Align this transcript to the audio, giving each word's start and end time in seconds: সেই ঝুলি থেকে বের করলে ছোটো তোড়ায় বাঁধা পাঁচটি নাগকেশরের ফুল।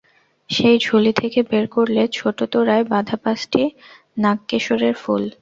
সেই 0.49 0.77
ঝুলি 0.79 1.11
থেকে 1.13 1.39
বের 1.49 1.65
করলে 1.67 2.01
ছোটো 2.13 2.43
তোড়ায় 2.53 2.85
বাঁধা 2.91 3.17
পাঁচটি 3.23 3.61
নাগকেশরের 4.17 4.95
ফুল। 5.01 5.23